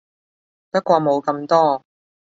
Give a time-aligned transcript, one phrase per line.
[0.71, 1.85] 不過冇咁多